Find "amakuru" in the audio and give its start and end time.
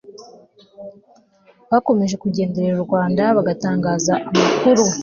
4.31-4.83